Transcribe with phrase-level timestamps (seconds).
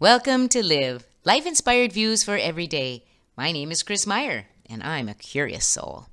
[0.00, 3.04] Welcome to Live, life inspired views for every day.
[3.36, 6.08] My name is Chris Meyer, and I'm a curious soul.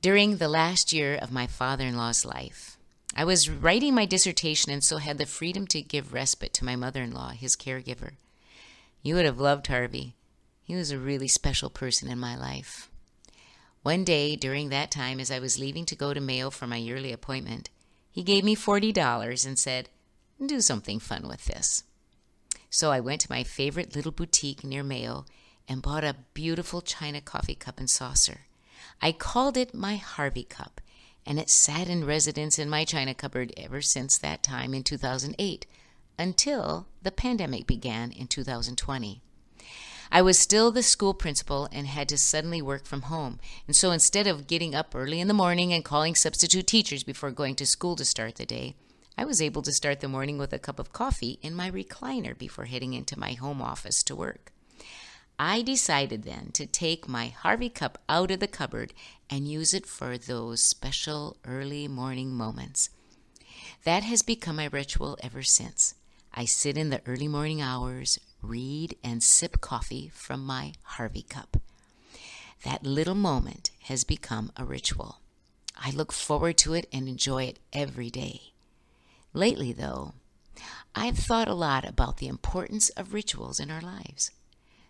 [0.00, 2.78] During the last year of my father in law's life,
[3.16, 6.76] I was writing my dissertation and so had the freedom to give respite to my
[6.76, 8.12] mother in law, his caregiver.
[9.02, 10.14] You would have loved Harvey.
[10.62, 12.88] He was a really special person in my life.
[13.82, 16.76] One day during that time, as I was leaving to go to Mayo for my
[16.76, 17.68] yearly appointment,
[18.12, 19.88] he gave me $40 and said,
[20.46, 21.82] Do something fun with this.
[22.70, 25.26] So I went to my favorite little boutique near Mayo
[25.68, 28.42] and bought a beautiful china coffee cup and saucer.
[29.02, 30.80] I called it my Harvey cup,
[31.26, 35.66] and it sat in residence in my china cupboard ever since that time in 2008
[36.16, 39.20] until the pandemic began in 2020.
[40.12, 43.38] I was still the school principal and had to suddenly work from home.
[43.66, 47.30] And so instead of getting up early in the morning and calling substitute teachers before
[47.30, 48.74] going to school to start the day,
[49.20, 52.36] I was able to start the morning with a cup of coffee in my recliner
[52.36, 54.50] before heading into my home office to work.
[55.38, 58.94] I decided then to take my Harvey cup out of the cupboard
[59.28, 62.88] and use it for those special early morning moments.
[63.84, 65.96] That has become my ritual ever since.
[66.32, 71.58] I sit in the early morning hours, read, and sip coffee from my Harvey cup.
[72.64, 75.20] That little moment has become a ritual.
[75.76, 78.54] I look forward to it and enjoy it every day.
[79.32, 80.14] Lately, though,
[80.94, 84.32] I've thought a lot about the importance of rituals in our lives.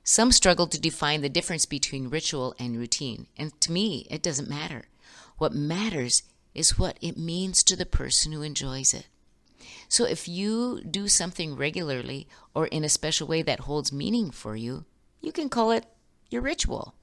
[0.02, 4.48] Some struggle to define the difference between ritual and routine, and to me, it doesn't
[4.48, 4.86] matter.
[5.36, 6.22] What matters
[6.54, 9.06] is what it means to the person who enjoys it.
[9.88, 14.56] So if you do something regularly or in a special way that holds meaning for
[14.56, 14.84] you,
[15.20, 15.84] you can call it
[16.30, 16.94] your ritual.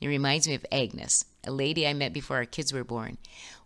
[0.00, 3.18] It reminds me of Agnes, a lady I met before our kids were born.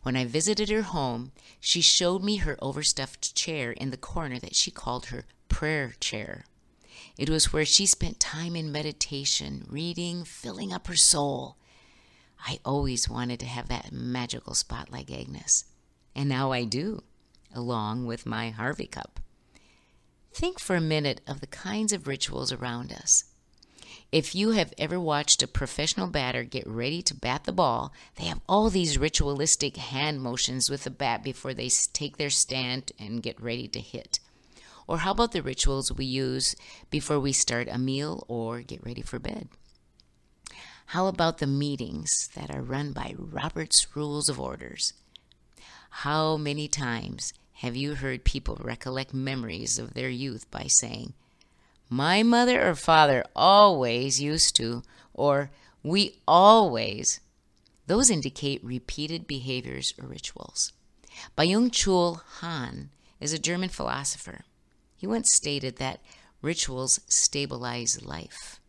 [0.03, 4.55] When I visited her home, she showed me her overstuffed chair in the corner that
[4.55, 6.45] she called her prayer chair.
[7.19, 11.57] It was where she spent time in meditation, reading, filling up her soul.
[12.47, 15.65] I always wanted to have that magical spot like Agnes,
[16.15, 17.03] and now I do,
[17.55, 19.21] along with my Harvey cup.
[20.33, 23.25] Think for a minute of the kinds of rituals around us.
[24.13, 28.25] If you have ever watched a professional batter get ready to bat the ball, they
[28.25, 33.23] have all these ritualistic hand motions with the bat before they take their stand and
[33.23, 34.21] get ready to hit.
[34.87, 36.57] Or how about the rituals we use
[36.91, 39.49] before we start a meal or get ready for bed?
[40.87, 44.93] How about the meetings that are run by Robert's Rules of Orders?
[45.91, 51.13] How many times have you heard people recollect memories of their youth by saying,
[51.91, 55.51] my mother or father always used to, or
[55.83, 57.21] we always.
[57.89, 60.73] Those indicate repeated behaviors or rituals.
[61.37, 64.45] Byung Chul Han is a German philosopher.
[64.97, 66.01] He once stated that
[66.41, 68.61] rituals stabilize life.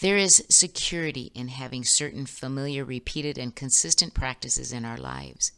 [0.00, 5.52] There is security in having certain familiar, repeated, and consistent practices in our lives.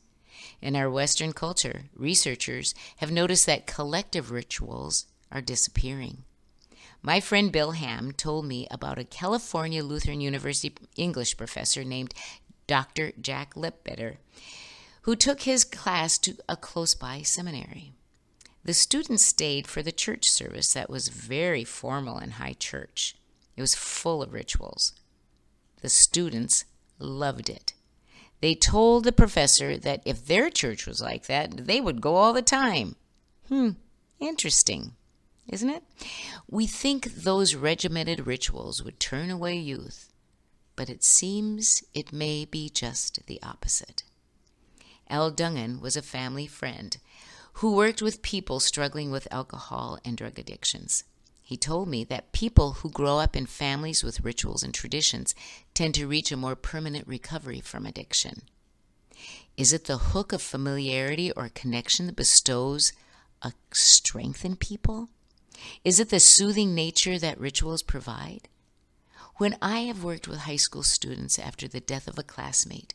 [0.60, 6.24] In our Western culture, researchers have noticed that collective rituals are disappearing.
[7.02, 12.14] My friend Bill Ham told me about a California Lutheran University English professor named
[12.66, 13.12] Dr.
[13.20, 14.16] Jack Lipbitter,
[15.02, 17.92] who took his class to a close by seminary.
[18.64, 23.14] The students stayed for the church service that was very formal and high church.
[23.56, 24.92] It was full of rituals.
[25.82, 26.64] The students
[26.98, 27.74] loved it.
[28.40, 32.32] They told the professor that if their church was like that, they would go all
[32.32, 32.96] the time.
[33.48, 33.70] Hmm,
[34.18, 34.92] interesting
[35.48, 35.82] isn't it?
[36.48, 40.12] We think those regimented rituals would turn away youth,
[40.74, 44.02] but it seems it may be just the opposite.
[45.08, 46.96] Al Dungan was a family friend
[47.54, 51.04] who worked with people struggling with alcohol and drug addictions.
[51.42, 55.34] He told me that people who grow up in families with rituals and traditions
[55.74, 58.42] tend to reach a more permanent recovery from addiction.
[59.56, 62.92] Is it the hook of familiarity or connection that bestows
[63.42, 65.08] a strength in people?
[65.84, 68.48] Is it the soothing nature that rituals provide?
[69.36, 72.94] When I have worked with high school students after the death of a classmate,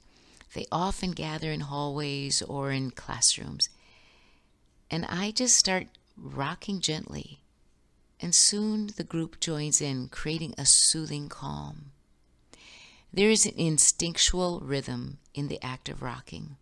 [0.54, 3.70] they often gather in hallways or in classrooms.
[4.90, 5.88] And I just start
[6.18, 7.42] rocking gently,
[8.20, 11.92] and soon the group joins in, creating a soothing calm.
[13.14, 16.58] There is an instinctual rhythm in the act of rocking.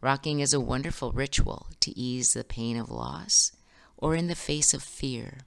[0.00, 3.52] Rocking is a wonderful ritual to ease the pain of loss
[3.96, 5.38] or in the face of fear?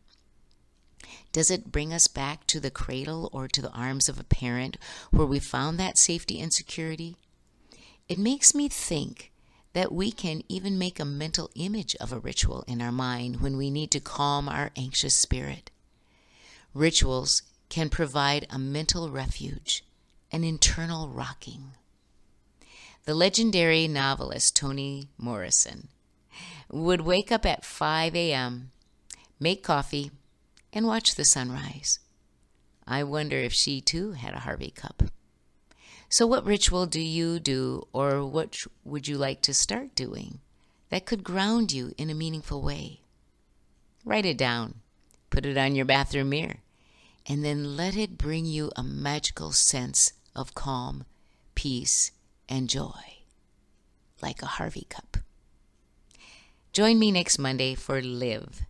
[1.32, 4.78] Does it bring us back to the cradle or to the arms of a parent
[5.12, 7.16] where we found that safety and security?
[8.10, 9.32] It makes me think
[9.74, 13.58] that we can even make a mental image of a ritual in our mind when
[13.58, 15.70] we need to calm our anxious spirit.
[16.74, 19.84] Rituals can provide a mental refuge,
[20.32, 21.74] an internal rocking.
[23.06, 25.90] The legendary novelist Toni Morrison
[26.72, 28.72] would wake up at 5 a.m.,
[29.40, 30.12] make coffee,
[30.74, 32.00] and watch the sunrise.
[32.86, 35.04] I wonder if she too had a Harvey cup.
[36.10, 40.40] So, what ritual do you do, or what would you like to start doing
[40.90, 43.02] that could ground you in a meaningful way?
[44.06, 44.76] Write it down,
[45.30, 46.62] put it on your bathroom mirror,
[47.26, 51.04] and then let it bring you a magical sense of calm,
[51.56, 52.12] peace,
[52.48, 53.24] and joy,
[54.22, 55.18] like a Harvey cup.
[56.74, 58.62] Join me next Monday for Live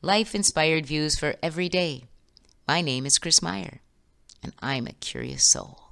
[0.00, 2.04] Life Inspired Views for Every Day.
[2.66, 3.80] My name is Chris Meyer,
[4.42, 5.83] and I'm a curious soul.